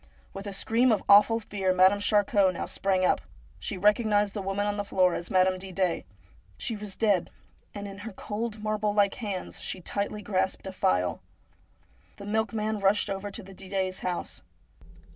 [0.33, 3.21] With a scream of awful fear Madame Charcot now sprang up.
[3.59, 6.05] She recognised the woman on the floor as Madame Didet.
[6.57, 7.29] She was dead,
[7.75, 11.21] and in her cold, marble like hand she tightly grasped a phial.
[12.15, 14.41] The milkman rushed over to the Didets' house.